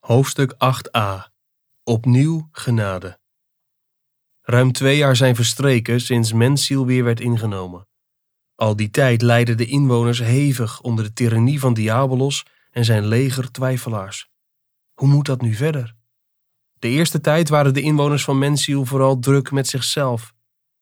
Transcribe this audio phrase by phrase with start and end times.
[0.00, 1.32] Hoofdstuk 8a
[1.84, 3.18] Opnieuw genade.
[4.42, 7.88] Ruim twee jaar zijn verstreken sinds Mensiel weer werd ingenomen.
[8.54, 13.50] Al die tijd lijden de inwoners hevig onder de tirannie van Diabolos en zijn leger
[13.50, 14.28] twijfelaars.
[14.94, 15.94] Hoe moet dat nu verder?
[16.78, 20.32] De eerste tijd waren de inwoners van Mensiel vooral druk met zichzelf.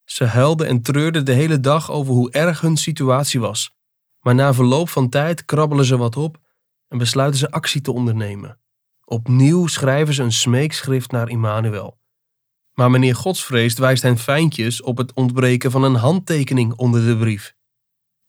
[0.05, 3.75] Ze huilden en treurden de hele dag over hoe erg hun situatie was.
[4.21, 6.39] Maar na verloop van tijd krabbelen ze wat op
[6.89, 8.61] en besluiten ze actie te ondernemen.
[9.11, 11.99] Opnieuw schrijven ze een smeekschrift naar Immanuel.
[12.73, 17.55] Maar meneer Godsvreest wijst hen fijntjes op het ontbreken van een handtekening onder de brief.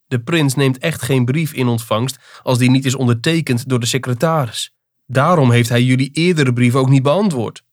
[0.05, 3.85] De prins neemt echt geen brief in ontvangst als die niet is ondertekend door de
[3.85, 4.75] secretaris.
[5.05, 7.63] Daarom heeft hij jullie eerdere brief ook niet beantwoord.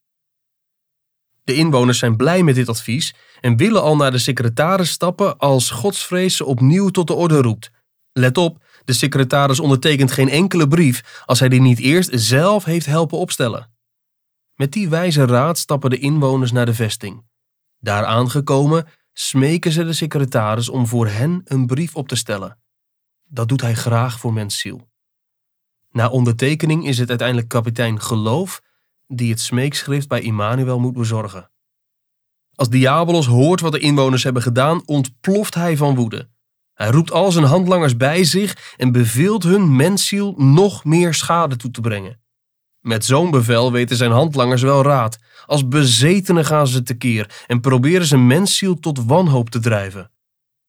[1.45, 5.71] De inwoners zijn blij met dit advies en willen al naar de secretaris stappen als
[5.71, 7.71] godsvrees ze opnieuw tot de orde roept.
[8.13, 12.87] Let op, de secretaris ondertekent geen enkele brief als hij die niet eerst zelf heeft
[12.87, 13.71] helpen opstellen.
[14.55, 17.25] Met die wijze raad stappen de inwoners naar de vesting.
[17.79, 22.59] Daar aangekomen smeken ze de secretaris om voor hen een brief op te stellen.
[23.25, 24.89] Dat doet hij graag voor mensziel.
[25.91, 28.63] Na ondertekening is het uiteindelijk kapitein Geloof
[29.07, 31.51] die het smeekschrift bij Immanuel moet bezorgen.
[32.55, 36.29] Als Diabolos hoort wat de inwoners hebben gedaan, ontploft hij van woede.
[36.77, 41.71] Hij roept al zijn handlangers bij zich en beveelt hun mensziel nog meer schade toe
[41.71, 42.21] te brengen.
[42.81, 45.19] Met zo'n bevel weten zijn handlangers wel raad.
[45.47, 50.11] Als bezetenen gaan ze tekeer en proberen zijn mensziel tot wanhoop te drijven.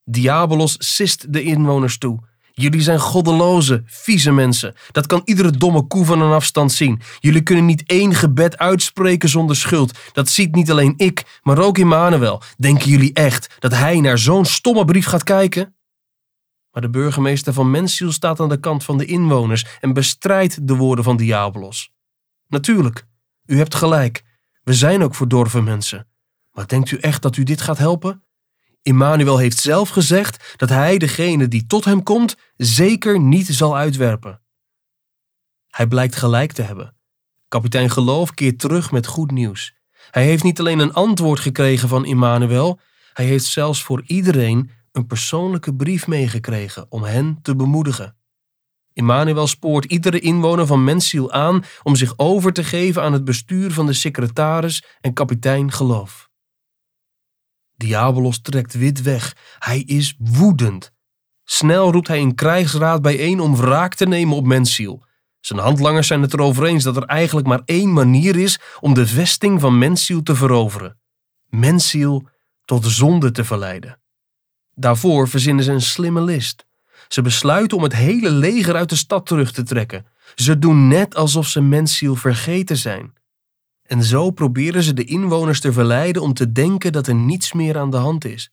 [0.04, 2.20] Diabolos sist de inwoners toe.
[2.52, 4.74] Jullie zijn goddeloze, vieze mensen.
[4.92, 7.02] Dat kan iedere domme koe van een afstand zien.
[7.20, 9.98] Jullie kunnen niet één gebed uitspreken zonder schuld.
[10.14, 12.42] Dat ziet niet alleen ik, maar ook Immanuel.
[12.58, 15.76] Denken jullie echt dat hij naar zo'n stomme brief gaat kijken?
[16.78, 20.76] Maar de burgemeester van Mensiel staat aan de kant van de inwoners en bestrijdt de
[20.76, 21.92] woorden van Diabolos.
[22.48, 23.06] Natuurlijk,
[23.46, 24.24] u hebt gelijk.
[24.64, 26.08] We zijn ook verdorven mensen.
[26.52, 28.24] Maar denkt u echt dat u dit gaat helpen?
[28.82, 34.42] Immanuel heeft zelf gezegd dat hij degene die tot hem komt zeker niet zal uitwerpen.
[35.68, 36.96] Hij blijkt gelijk te hebben.
[37.48, 39.74] Kapitein Geloof keert terug met goed nieuws.
[40.12, 42.80] Hij heeft niet alleen een antwoord gekregen van Immanuel,
[43.14, 48.18] hij heeft zelfs voor iedereen een persoonlijke brief meegekregen om hen te bemoedigen.
[48.94, 53.72] Immanuel spoort iedere inwoner van Mensiel aan om zich over te geven aan het bestuur
[53.72, 56.30] van de secretaris en kapitein Geloof.
[57.76, 59.36] Diabolos trekt wit weg.
[59.60, 60.92] Hij is woedend.
[61.44, 65.06] Snel roept hij een krijgsraad bijeen om wraak te nemen op Mensiel.
[65.40, 69.08] Zijn handlangers zijn het erover eens dat er eigenlijk maar één manier is om de
[69.08, 71.00] vesting van Mensiel te veroveren:
[71.46, 72.30] Mensiel
[72.66, 74.00] tot zonde te verleiden.
[74.80, 76.66] Daarvoor verzinnen ze een slimme list.
[77.08, 80.06] Ze besluiten om het hele leger uit de stad terug te trekken.
[80.36, 83.14] Ze doen net alsof ze mensziel vergeten zijn.
[83.84, 87.78] En zo proberen ze de inwoners te verleiden om te denken dat er niets meer
[87.78, 88.52] aan de hand is.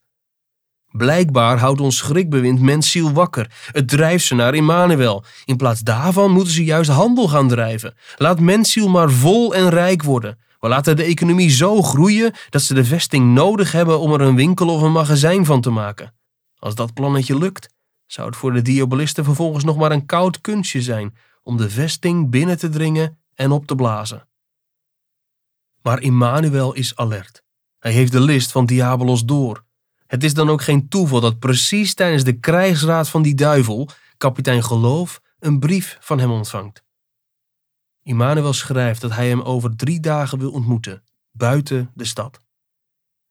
[0.90, 3.50] Blijkbaar houdt ons schrikbewind mensziel wakker.
[3.72, 5.24] Het drijft ze naar Immanuel.
[5.44, 7.94] In plaats daarvan moeten ze juist handel gaan drijven.
[8.16, 10.38] Laat mensziel maar vol en rijk worden.
[10.64, 14.34] We laten de economie zo groeien dat ze de vesting nodig hebben om er een
[14.34, 16.14] winkel of een magazijn van te maken.
[16.58, 17.68] Als dat plannetje lukt,
[18.06, 22.30] zou het voor de diabolisten vervolgens nog maar een koud kunstje zijn om de vesting
[22.30, 24.28] binnen te dringen en op te blazen.
[25.82, 27.42] Maar Immanuel is alert.
[27.78, 29.64] Hij heeft de list van Diabolos door.
[30.06, 34.62] Het is dan ook geen toeval dat precies tijdens de krijgsraad van die duivel kapitein
[34.62, 36.82] Geloof een brief van hem ontvangt.
[38.04, 42.40] Immanuel schrijft dat hij hem over drie dagen wil ontmoeten, buiten de stad.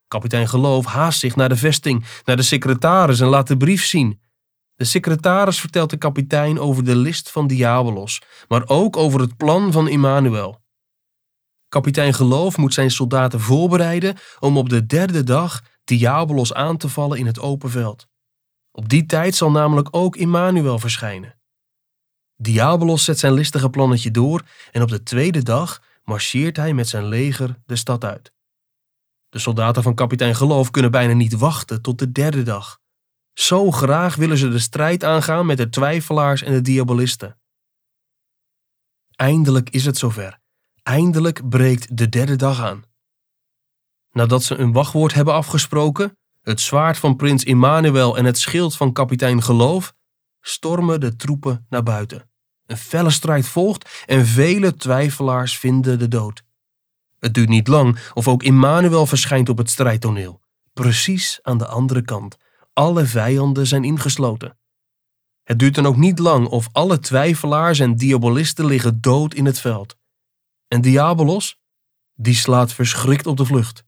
[0.07, 4.21] Kapitein Geloof haast zich naar de vesting, naar de secretaris en laat de brief zien.
[4.75, 9.71] De secretaris vertelt de kapitein over de list van Diabolos, maar ook over het plan
[9.71, 10.61] van Immanuel.
[11.69, 17.17] Kapitein Geloof moet zijn soldaten voorbereiden om op de derde dag Diabolos aan te vallen
[17.17, 18.07] in het open veld.
[18.71, 21.35] Op die tijd zal namelijk ook Immanuel verschijnen.
[22.43, 27.05] Diabolos zet zijn listige plannetje door en op de tweede dag marcheert hij met zijn
[27.05, 28.33] leger de stad uit.
[29.29, 32.79] De soldaten van kapitein Geloof kunnen bijna niet wachten tot de derde dag.
[33.33, 37.39] Zo graag willen ze de strijd aangaan met de twijfelaars en de diabolisten.
[39.15, 40.39] Eindelijk is het zover.
[40.81, 42.83] Eindelijk breekt de derde dag aan.
[44.11, 48.93] Nadat ze een wachtwoord hebben afgesproken, het zwaard van prins Immanuel en het schild van
[48.93, 49.93] kapitein Geloof,
[50.41, 52.31] stormen de troepen naar buiten.
[52.65, 56.43] Een felle strijd volgt en vele twijfelaars vinden de dood.
[57.19, 60.41] Het duurt niet lang of ook Immanuel verschijnt op het strijdtoneel.
[60.73, 62.37] Precies aan de andere kant.
[62.73, 64.57] Alle vijanden zijn ingesloten.
[65.43, 69.59] Het duurt dan ook niet lang of alle twijfelaars en diabolisten liggen dood in het
[69.59, 69.95] veld.
[70.67, 71.59] En Diabolos,
[72.13, 73.83] die slaat verschrikt op de vlucht.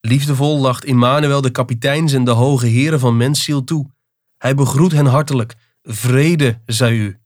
[0.00, 3.90] Liefdevol lacht Immanuel de kapiteins en de hoge heren van mensziel toe.
[4.38, 5.54] Hij begroet hen hartelijk.
[5.88, 7.18] Vrede, zij u.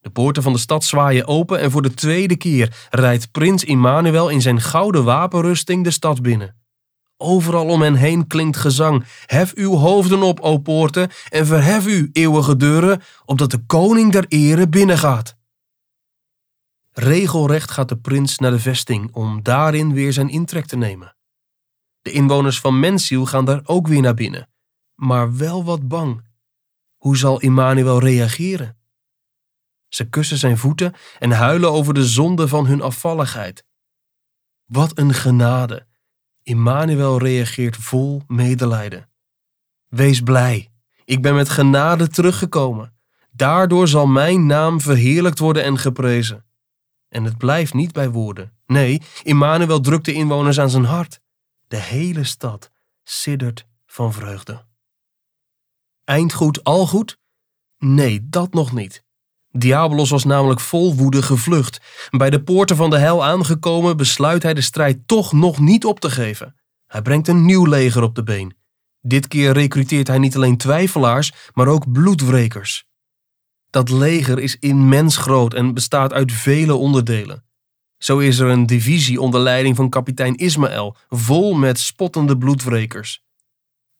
[0.00, 4.28] De poorten van de stad zwaaien open en voor de tweede keer rijdt prins Immanuel
[4.28, 6.56] in zijn gouden wapenrusting de stad binnen.
[7.16, 9.04] Overal om hen heen klinkt gezang.
[9.26, 14.24] Hef uw hoofden op, o poorten, en verhef u, eeuwige deuren, opdat de koning der
[14.28, 15.36] ere binnengaat.
[16.92, 21.16] Regelrecht gaat de prins naar de vesting om daarin weer zijn intrek te nemen.
[22.02, 24.48] De inwoners van Mensiel gaan daar ook weer naar binnen,
[24.94, 26.28] maar wel wat bang.
[27.00, 28.76] Hoe zal Immanuel reageren?
[29.88, 33.64] Ze kussen zijn voeten en huilen over de zonde van hun afvalligheid.
[34.64, 35.86] Wat een genade!
[36.42, 39.08] Immanuel reageert vol medelijden.
[39.88, 40.72] Wees blij,
[41.04, 42.94] ik ben met genade teruggekomen.
[43.30, 46.44] Daardoor zal mijn naam verheerlijkt worden en geprezen.
[47.08, 48.52] En het blijft niet bij woorden.
[48.66, 51.20] Nee, Immanuel drukt de inwoners aan zijn hart.
[51.68, 52.70] De hele stad
[53.02, 54.68] siddert van vreugde.
[56.10, 57.18] Eindgoed al goed?
[57.78, 59.04] Nee, dat nog niet.
[59.50, 61.80] Diabolos was namelijk vol woede gevlucht.
[62.10, 66.00] Bij de poorten van de hel aangekomen besluit hij de strijd toch nog niet op
[66.00, 66.56] te geven.
[66.86, 68.56] Hij brengt een nieuw leger op de been.
[69.00, 72.84] Dit keer recruteert hij niet alleen twijfelaars, maar ook bloedwrekers.
[73.70, 77.44] Dat leger is immens groot en bestaat uit vele onderdelen.
[77.98, 83.22] Zo is er een divisie onder leiding van kapitein Ismaël, vol met spottende bloedwrekers.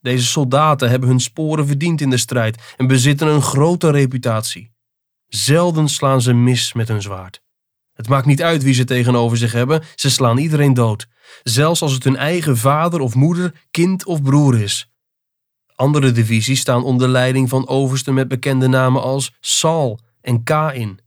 [0.01, 4.73] Deze soldaten hebben hun sporen verdiend in de strijd en bezitten een grote reputatie.
[5.27, 7.43] Zelden slaan ze mis met hun zwaard.
[7.93, 11.07] Het maakt niet uit wie ze tegenover zich hebben, ze slaan iedereen dood,
[11.43, 14.91] zelfs als het hun eigen vader of moeder, kind of broer is.
[15.75, 21.01] Andere divisies staan onder leiding van oversten met bekende namen als Saul en Kain.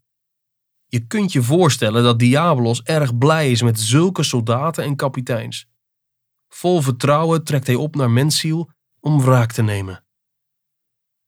[0.86, 5.68] Je kunt je voorstellen dat Diabolos erg blij is met zulke soldaten en kapiteins.
[6.50, 8.70] Vol vertrouwen trekt hij op naar Mensiel
[9.04, 10.04] om wraak te nemen.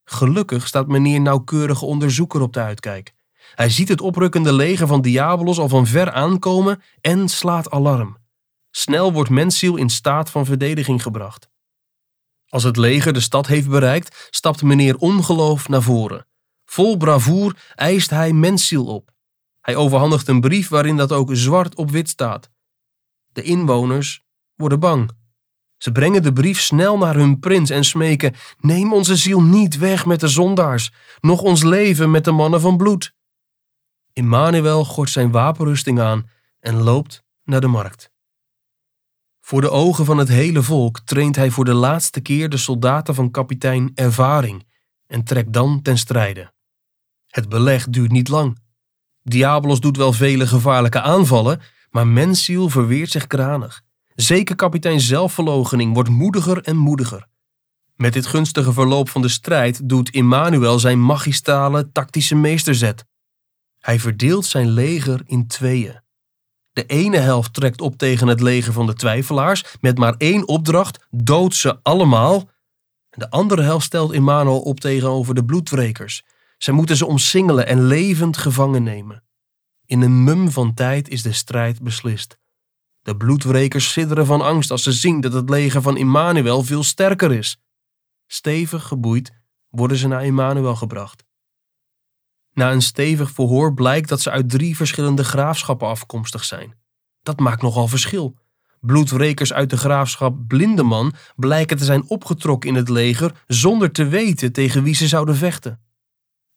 [0.03, 3.13] Gelukkig staat meneer nauwkeurige onderzoeker op de uitkijk.
[3.55, 8.17] Hij ziet het oprukkende leger van Diabolos al van ver aankomen en slaat alarm.
[8.71, 11.49] Snel wordt Mensiel in staat van verdediging gebracht.
[12.47, 16.27] Als het leger de stad heeft bereikt, stapt meneer Ongeloof naar voren.
[16.65, 19.11] Vol bravoer eist hij Mensiel op.
[19.61, 22.49] Hij overhandigt een brief waarin dat ook zwart op wit staat.
[23.31, 24.23] De inwoners
[24.55, 25.11] worden bang.
[25.77, 30.05] Ze brengen de brief snel naar hun prins en smeken: Neem onze ziel niet weg
[30.05, 33.13] met de zondaars, noch ons leven met de mannen van bloed.
[34.13, 36.29] Immanuel gort zijn wapenrusting aan
[36.59, 38.13] en loopt naar de markt.
[39.41, 43.15] Voor de ogen van het hele volk traint hij voor de laatste keer de soldaten
[43.15, 44.67] van kapitein Ervaring
[45.07, 46.53] en trekt dan ten strijde.
[47.27, 48.59] Het beleg duurt niet lang.
[49.21, 53.81] Diabolos doet wel vele gevaarlijke aanvallen, maar Mensiel verweert zich kranig.
[54.15, 57.27] Zeker kapitein zelfverloochening wordt moediger en moediger.
[57.95, 63.05] Met dit gunstige verloop van de strijd doet Immanuel zijn magistrale tactische meesterzet.
[63.79, 66.03] Hij verdeelt zijn leger in tweeën.
[66.71, 71.05] De ene helft trekt op tegen het leger van de twijfelaars met maar één opdracht:
[71.09, 72.49] dood ze allemaal.
[73.09, 76.23] De andere helft stelt Immanuel op tegenover de bloedwrekers.
[76.57, 79.23] Zij moeten ze omsingelen en levend gevangen nemen.
[79.85, 82.37] In een mum van tijd is de strijd beslist.
[83.05, 87.31] De bloedwrekers sidderen van angst als ze zien dat het leger van Immanuel veel sterker
[87.31, 87.57] is.
[88.27, 89.31] Stevig geboeid
[89.69, 91.23] worden ze naar Immanuel gebracht.
[92.53, 96.75] Na een stevig verhoor blijkt dat ze uit drie verschillende graafschappen afkomstig zijn.
[97.23, 98.37] Dat maakt nogal verschil.
[98.79, 104.51] Bloedwrekers uit de graafschap Blindeman blijken te zijn opgetrokken in het leger zonder te weten
[104.51, 105.79] tegen wie ze zouden vechten.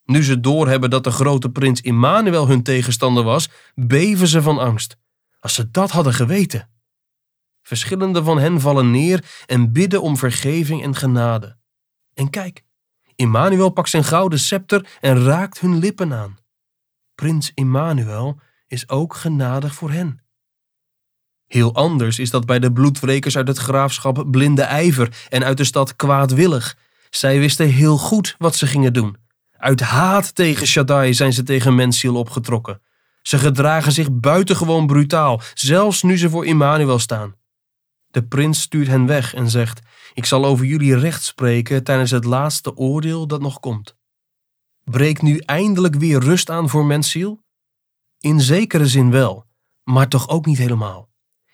[0.05, 4.97] Nu ze doorhebben dat de grote prins Immanuel hun tegenstander was, beven ze van angst.
[5.40, 6.71] Als ze dat hadden geweten.
[7.62, 11.57] Verschillende van hen vallen neer en bidden om vergeving en genade.
[12.14, 12.64] En kijk,
[13.14, 16.38] Immanuel pakt zijn gouden scepter en raakt hun lippen aan.
[17.14, 20.23] Prins Immanuel is ook genadig voor hen.
[21.47, 25.64] Heel anders is dat bij de bloedwrekers uit het graafschap Blinde Ijver en uit de
[25.64, 26.76] stad Kwaadwillig.
[27.11, 29.16] Zij wisten heel goed wat ze gingen doen.
[29.57, 32.83] Uit haat tegen Shaddai zijn ze tegen Mensiel opgetrokken.
[33.28, 37.35] Ze gedragen zich buitengewoon brutaal, zelfs nu ze voor Immanuel staan.
[38.06, 39.80] De prins stuurt hen weg en zegt:
[40.14, 43.97] Ik zal over jullie recht spreken tijdens het laatste oordeel dat nog komt.
[44.85, 47.42] Breekt nu eindelijk weer rust aan voor Mensiel?
[48.18, 49.47] In zekere zin wel,
[49.82, 51.08] maar toch ook niet helemaal.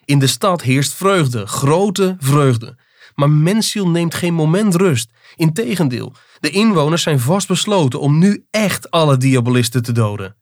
[0.05, 2.77] In de stad heerst vreugde, grote vreugde.
[3.15, 5.11] Maar Mensiel neemt geen moment rust.
[5.35, 10.35] Integendeel, de inwoners zijn vastbesloten om nu echt alle diabolisten te doden.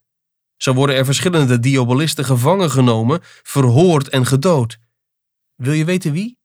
[0.58, 4.78] Zo worden er verschillende diabolisten gevangen genomen, verhoord en gedood.
[5.56, 6.38] Wil je weten wie?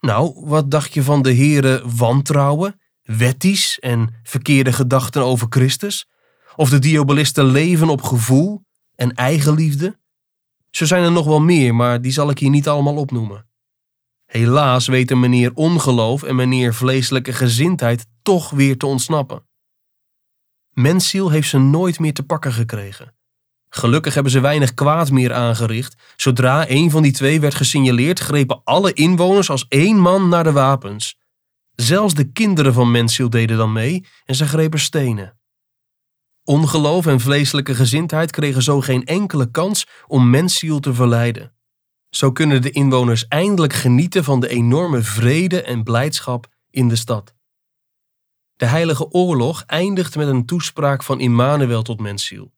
[0.00, 6.08] Nou, wat dacht je van de heren wantrouwen, wetties en verkeerde gedachten over Christus?
[6.56, 9.98] Of de diabolisten leven op gevoel en eigenliefde?
[10.70, 13.46] Zo zijn er nog wel meer, maar die zal ik hier niet allemaal opnoemen.
[14.24, 19.46] Helaas weten meneer ongeloof en meneer vleeselijke gezindheid toch weer te ontsnappen.
[20.70, 23.13] Mensziel heeft ze nooit meer te pakken gekregen.
[23.76, 25.94] Gelukkig hebben ze weinig kwaad meer aangericht.
[26.16, 30.52] Zodra een van die twee werd gesignaleerd, grepen alle inwoners als één man naar de
[30.52, 31.18] wapens.
[31.74, 35.38] Zelfs de kinderen van Mensziel deden dan mee en ze grepen stenen.
[36.44, 41.54] Ongeloof en vleeselijke gezindheid kregen zo geen enkele kans om Mensziel te verleiden.
[42.10, 47.34] Zo kunnen de inwoners eindelijk genieten van de enorme vrede en blijdschap in de stad.
[48.52, 52.52] De heilige oorlog eindigt met een toespraak van Immanuel tot Mensziel.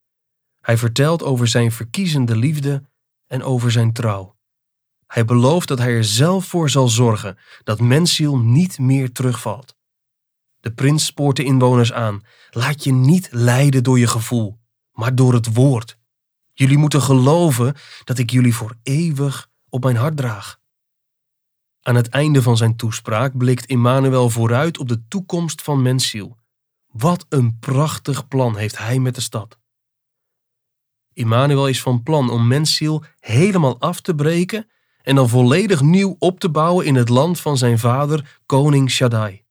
[0.66, 2.88] Hij vertelt over zijn verkiezende liefde
[3.26, 4.36] en over zijn trouw.
[5.06, 9.76] Hij belooft dat hij er zelf voor zal zorgen dat Mensziel niet meer terugvalt.
[10.60, 14.58] De prins spoort de inwoners aan: laat je niet leiden door je gevoel,
[14.92, 15.98] maar door het woord.
[16.52, 20.60] Jullie moeten geloven dat ik jullie voor eeuwig op mijn hart draag.
[21.82, 26.36] Aan het einde van zijn toespraak blikt Immanuel vooruit op de toekomst van Mensziel.
[26.86, 29.58] Wat een prachtig plan heeft hij met de stad.
[31.16, 34.68] Immanuel is van plan om Mensziel helemaal af te breken
[35.02, 39.42] en dan volledig nieuw op te bouwen in het land van zijn vader, koning Shaddai.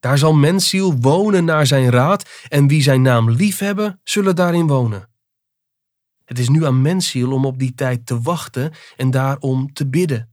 [0.00, 5.08] Daar zal Mensziel wonen naar zijn raad en wie zijn naam liefhebben, zullen daarin wonen.
[6.24, 10.30] Het is nu aan Mensziel om op die tijd te wachten en daarom te bidden.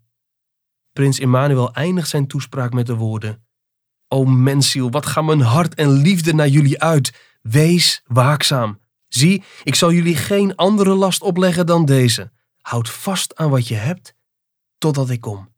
[0.94, 3.46] Prins Immanuel eindigt zijn toespraak met de woorden:
[4.08, 7.38] O Mensziel, wat gaan mijn hart en liefde naar jullie uit.
[7.42, 8.84] Wees waakzaam.
[9.08, 12.32] Zie, ik zal jullie geen andere last opleggen dan deze.
[12.62, 14.16] Houd vast aan wat je hebt,
[14.78, 15.55] totdat ik kom.